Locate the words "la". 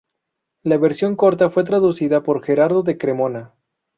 0.63-0.77